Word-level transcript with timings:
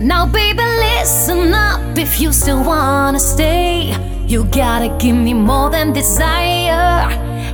Now, 0.00 0.24
baby, 0.24 0.62
listen 0.62 1.52
up 1.52 1.98
if 1.98 2.22
you 2.22 2.32
still 2.32 2.64
wanna 2.64 3.20
stay. 3.20 3.94
You 4.26 4.44
gotta 4.44 4.88
give 4.98 5.14
me 5.14 5.34
more 5.34 5.68
than 5.68 5.92
desire. 5.92 7.06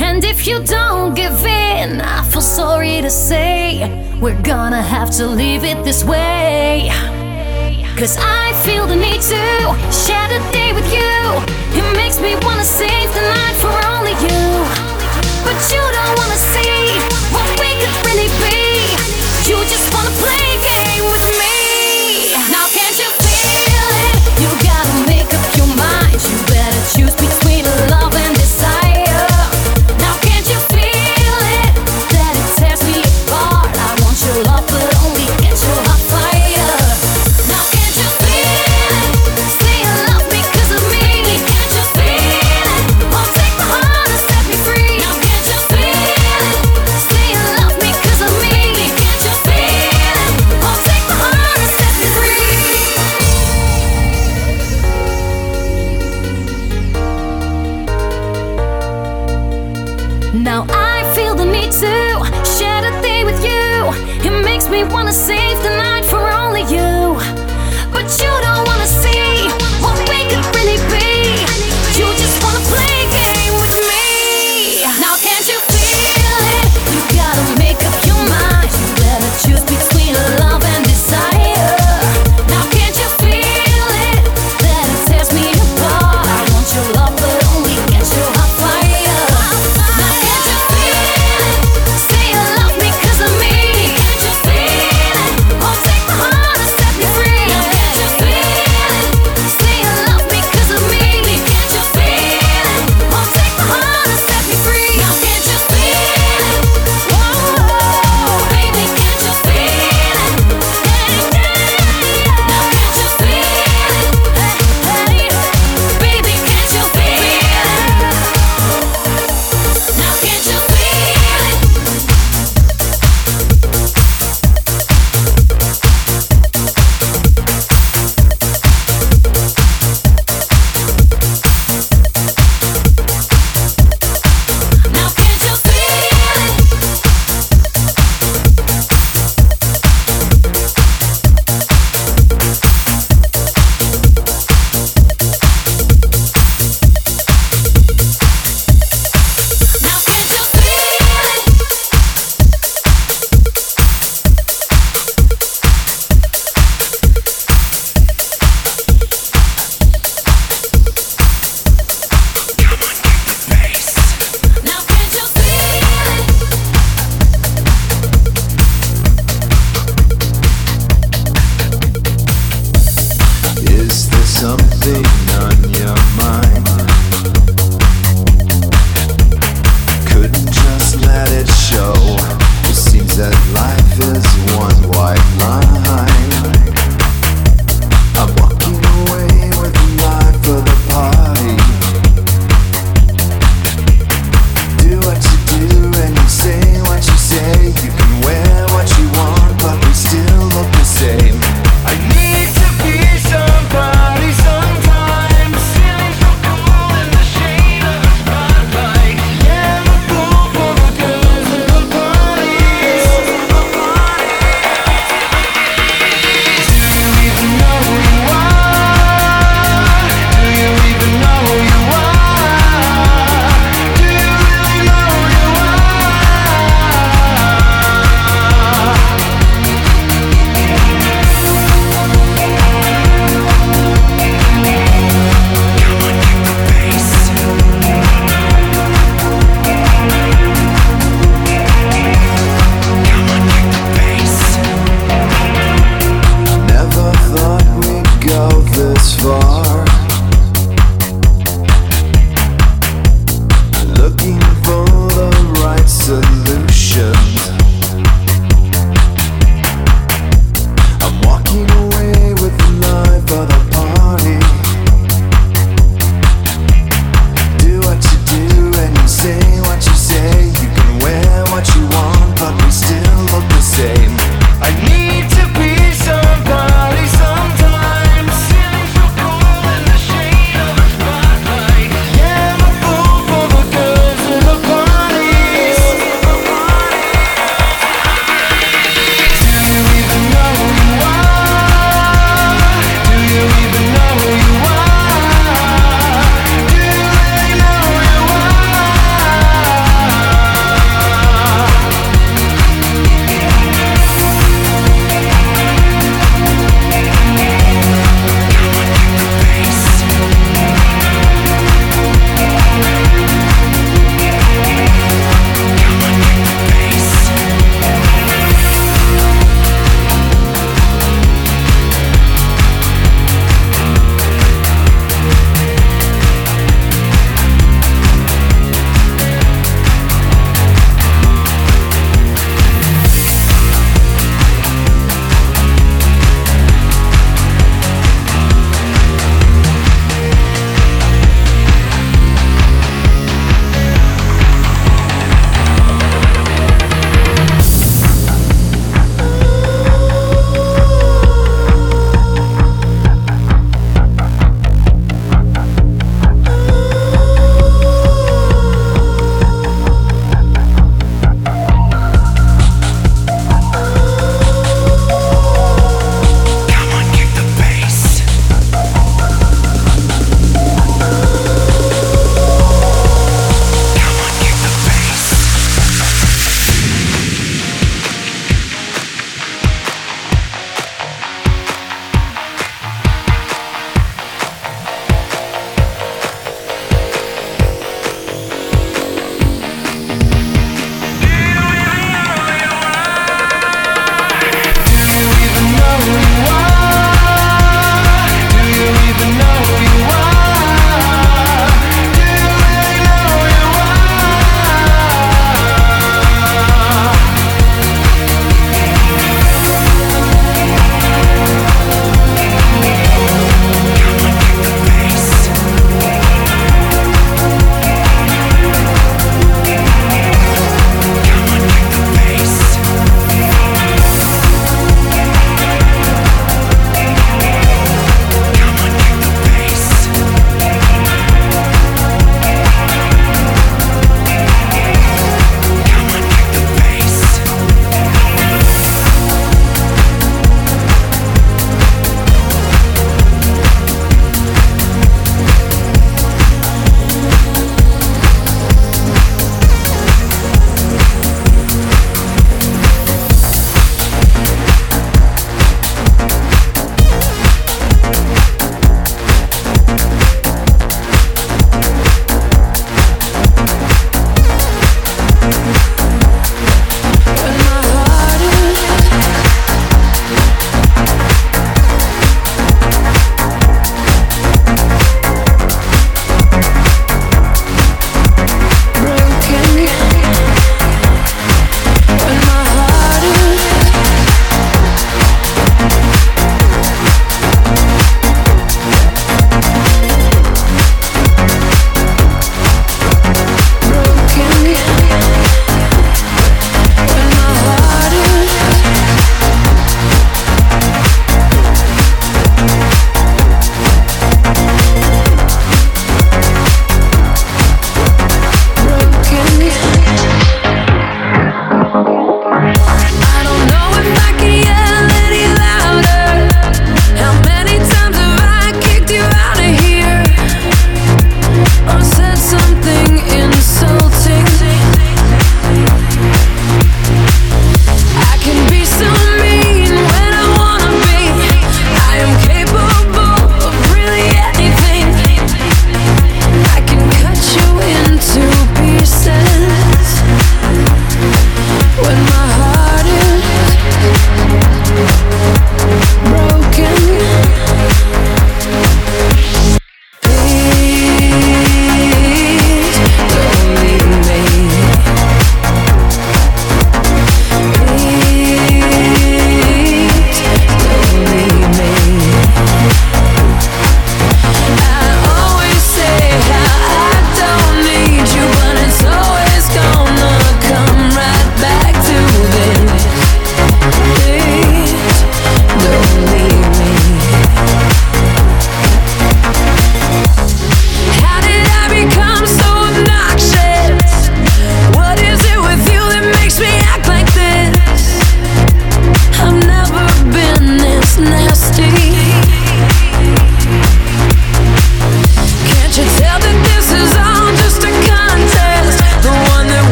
And 0.00 0.24
if 0.24 0.44
you 0.48 0.60
don't 0.64 1.14
give 1.14 1.46
in, 1.46 2.00
I 2.00 2.24
feel 2.24 2.40
sorry 2.40 3.00
to 3.00 3.10
say, 3.10 3.86
we're 4.20 4.42
gonna 4.42 4.82
have 4.82 5.12
to 5.18 5.26
leave 5.28 5.62
it 5.62 5.84
this 5.84 6.02
way. 6.02 6.90
Cause 7.96 8.18
I 8.18 8.52
feel 8.64 8.88
the 8.88 8.96
need 8.96 9.20
to 9.20 9.44
share 10.04 10.26
the 10.26 10.42
day 10.50 10.72
with 10.72 10.92
you. 10.92 11.14
It 11.78 11.96
makes 11.96 12.18
me 12.20 12.34
wanna 12.42 12.64
save 12.64 13.08
the 13.14 13.20
night 13.20 13.56
for 13.62 13.74
only 13.94 14.18
you. 14.26 14.42
But 15.46 15.58
you 15.70 15.82
don't 15.96 16.14
wanna 16.18 16.40
see 16.50 16.90
what 17.30 17.46
we 17.60 17.70
could 17.78 17.94
really 18.06 18.30
be. 18.42 18.90
You 19.48 19.62
just 19.70 19.94
wanna 19.94 20.10
play 20.18 20.58
games. 20.66 20.81
mind, 25.82 26.22
you 26.22 26.38
better 26.46 26.82
choose 26.94 27.14
between. 27.16 27.51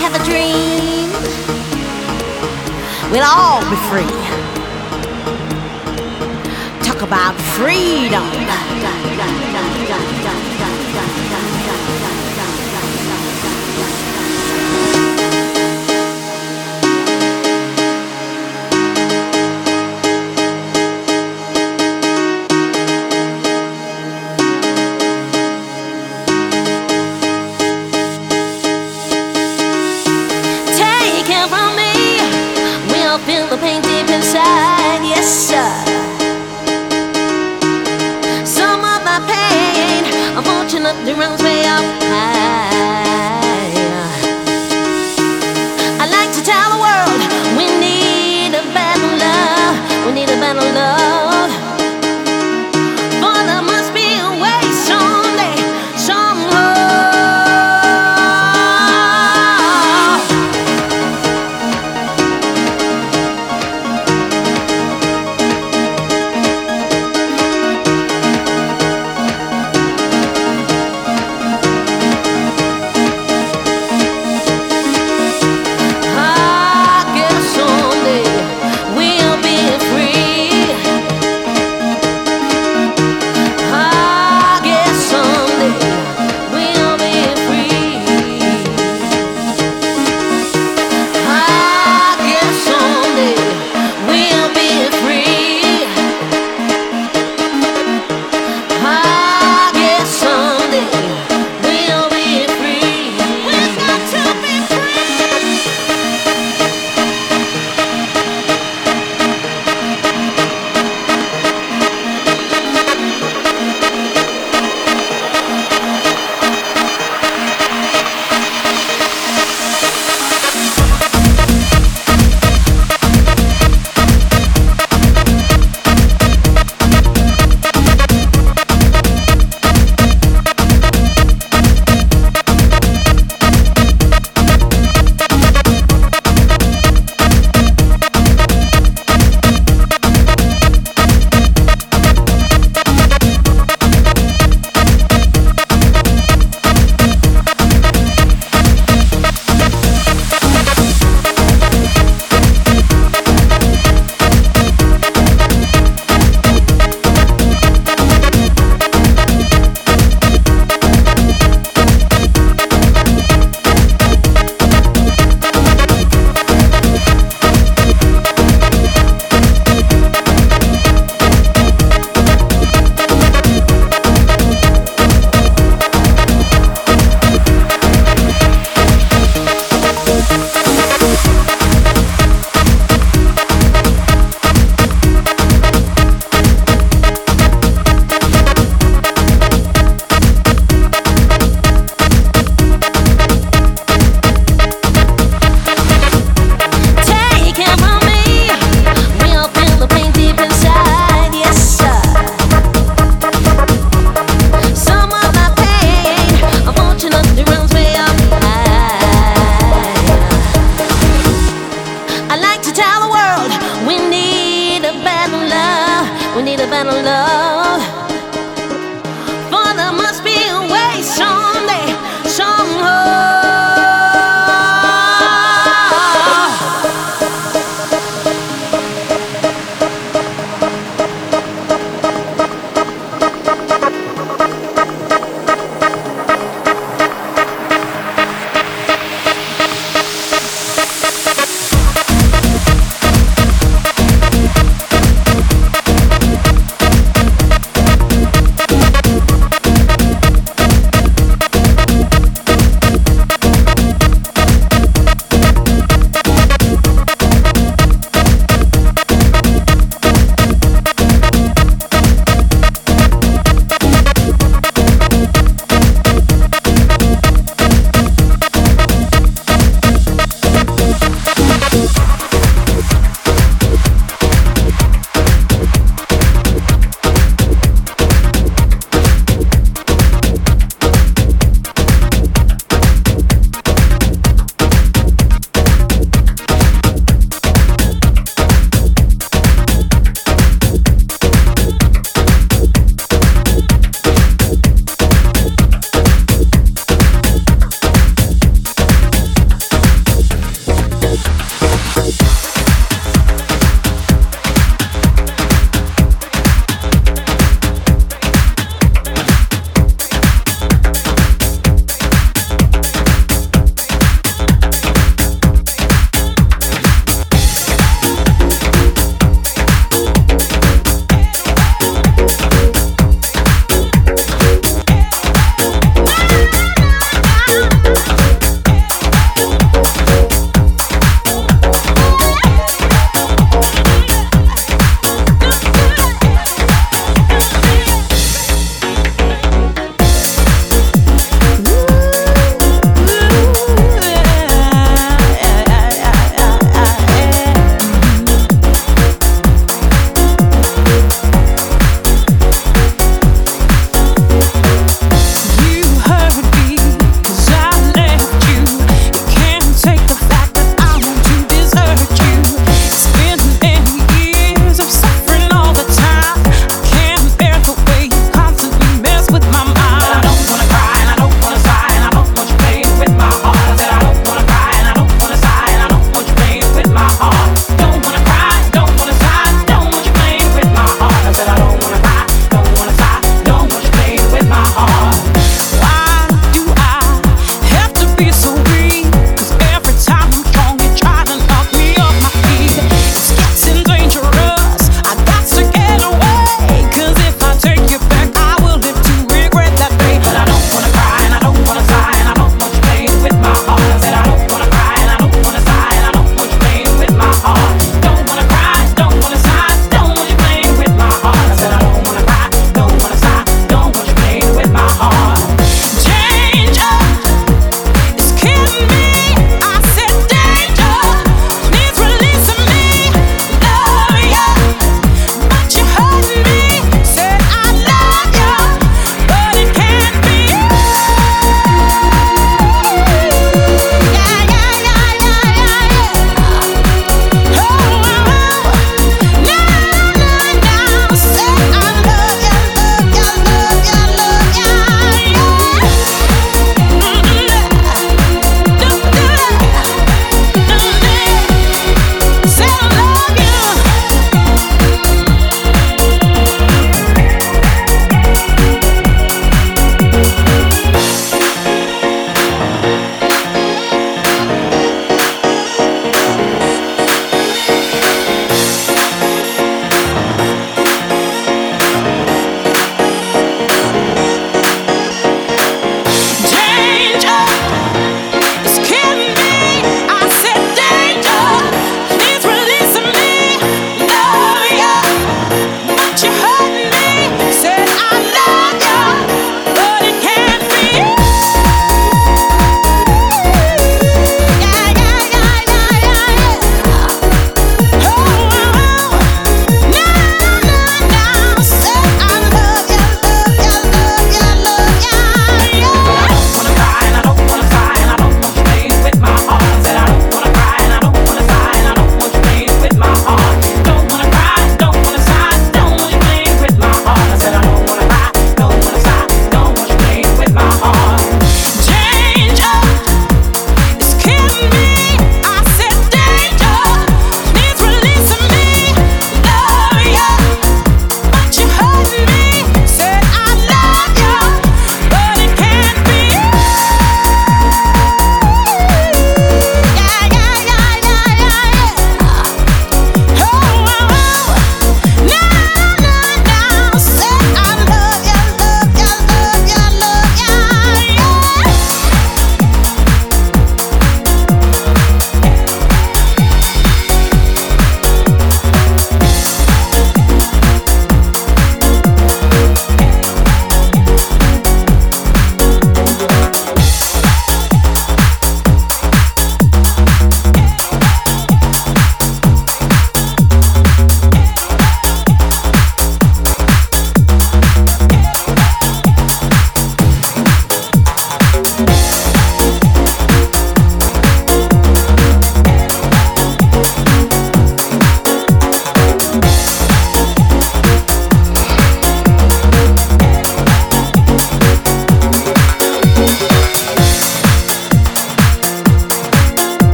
have 0.00 0.14
a 0.14 0.24
dream, 0.24 1.10
we'll 3.12 3.22
all 3.22 3.60
be 3.68 3.76
free. 3.90 4.08
Talk 6.82 7.02
about 7.02 7.34
freedom. 7.58 8.24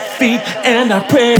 Feet, 0.00 0.40
and 0.64 0.92
I 0.92 1.00
pray 1.08 1.36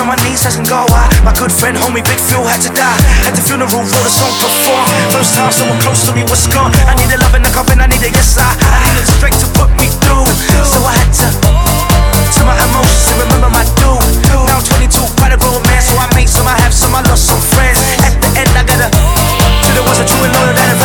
on 0.00 0.08
my 0.08 0.16
knees, 0.24 0.40
doesn't 0.40 0.64
go 0.64 0.80
out. 0.80 1.12
My 1.20 1.36
good 1.36 1.52
friend, 1.52 1.76
homie, 1.76 2.00
Big 2.00 2.16
Phil 2.16 2.40
had 2.40 2.64
to 2.64 2.72
die. 2.72 2.96
At 3.28 3.36
the 3.36 3.44
funeral, 3.44 3.68
wrote 3.68 4.08
a 4.08 4.12
song 4.12 4.32
perform. 4.40 4.84
First 5.12 5.36
time 5.36 5.52
someone 5.52 5.76
close 5.84 6.08
to 6.08 6.12
me 6.16 6.24
was 6.24 6.48
gone. 6.48 6.72
I 6.88 6.96
needed 6.96 7.20
love 7.20 7.36
in 7.36 7.44
the 7.44 7.52
coffin, 7.52 7.78
I 7.84 7.86
needed 7.86 8.08
a 8.08 8.16
yes, 8.16 8.40
I, 8.40 8.48
I 8.48 8.78
needed 8.88 9.06
strength 9.12 9.44
to 9.44 9.48
put 9.52 9.68
me 9.76 9.92
through. 10.00 10.24
So 10.64 10.80
I 10.80 10.96
had 10.96 11.12
to. 11.20 11.28
To 11.36 12.40
my 12.48 12.56
emotions 12.56 13.12
and 13.12 13.18
remember 13.28 13.52
my 13.52 13.64
dude. 13.76 14.00
Now 14.48 14.56
I'm 14.56 14.64
22, 14.64 14.88
quite 15.20 15.36
a 15.36 15.38
grown 15.38 15.60
man, 15.68 15.82
so 15.84 15.92
I 16.00 16.08
made 16.16 16.32
some, 16.32 16.48
I 16.48 16.56
have 16.64 16.72
some, 16.72 16.96
I 16.96 17.04
lost 17.04 17.28
some 17.28 17.42
friends. 17.52 17.76
At 18.00 18.16
the 18.24 18.28
end, 18.40 18.50
I 18.56 18.64
gotta. 18.64 18.88
To 18.88 19.70
the 19.76 19.84
ones 19.84 20.00
that 20.00 20.08
true 20.08 20.24
and 20.24 20.32
loyal 20.32 20.56
that 20.56 20.79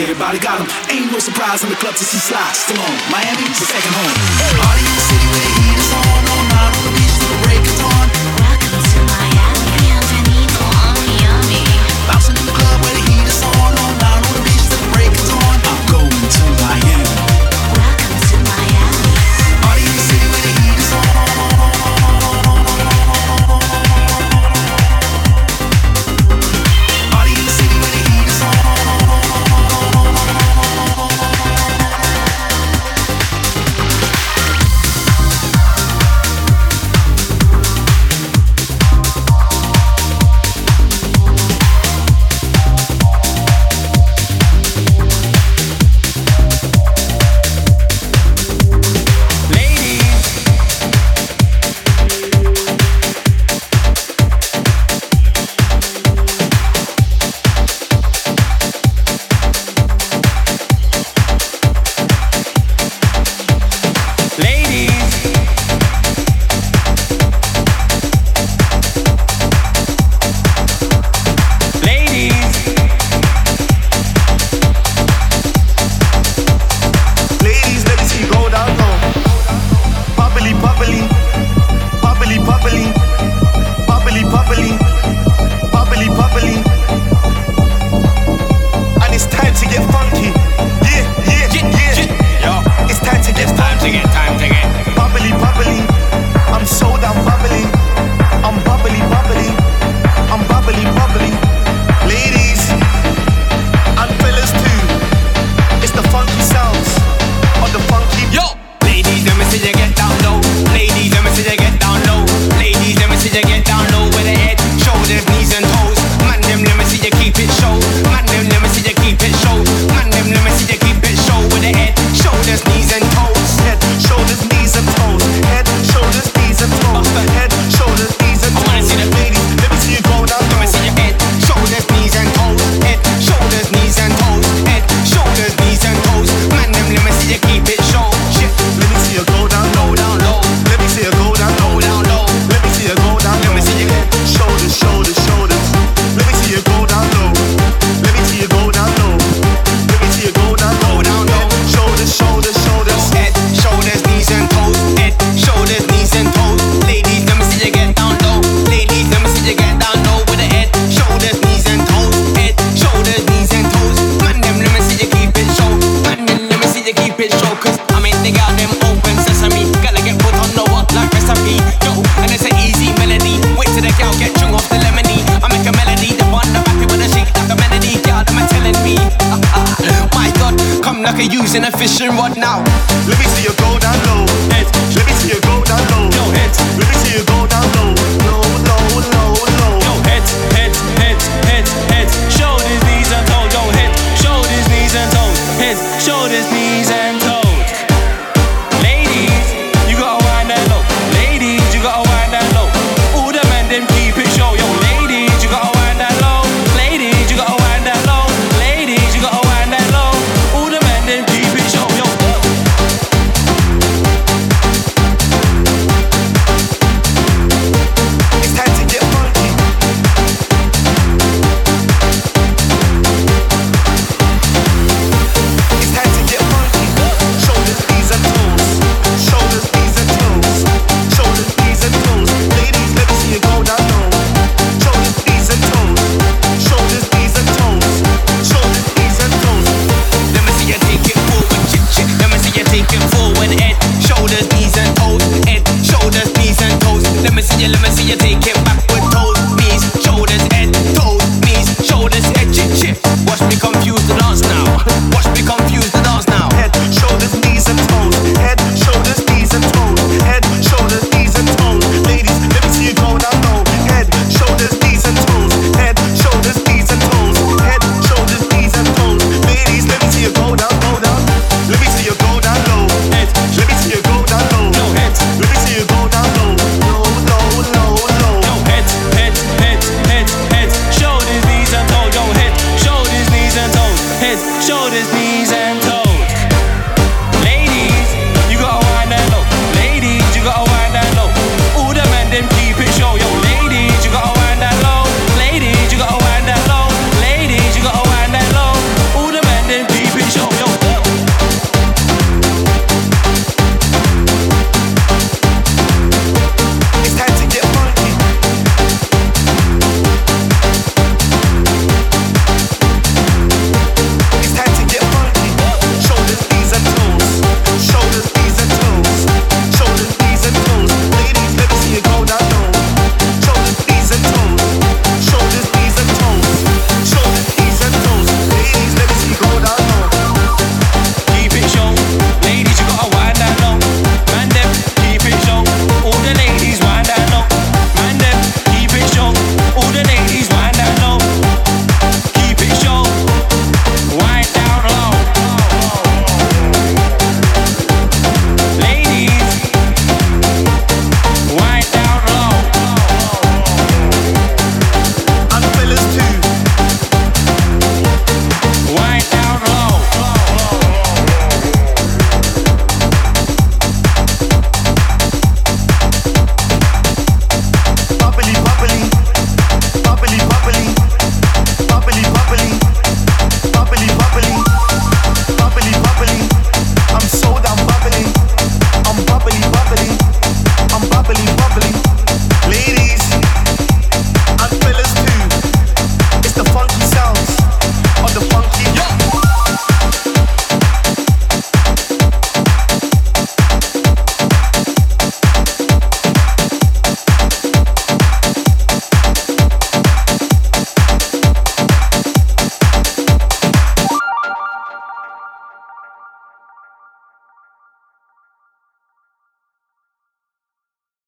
Everybody 0.00 0.38
got 0.40 0.56
them. 0.56 0.68
Ain't 0.88 1.12
no 1.12 1.18
surprise 1.18 1.62
in 1.62 1.68
the 1.68 1.76
club 1.76 1.94
to 1.94 2.04
see 2.04 2.16
Sly 2.16 2.40
Stallone. 2.56 3.12
Miami, 3.12 3.44